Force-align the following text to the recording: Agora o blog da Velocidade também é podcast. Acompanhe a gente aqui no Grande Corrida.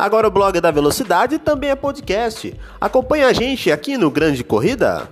Agora 0.00 0.28
o 0.28 0.30
blog 0.30 0.58
da 0.62 0.70
Velocidade 0.70 1.38
também 1.38 1.68
é 1.68 1.76
podcast. 1.76 2.58
Acompanhe 2.80 3.22
a 3.22 3.34
gente 3.34 3.70
aqui 3.70 3.98
no 3.98 4.10
Grande 4.10 4.42
Corrida. 4.42 5.06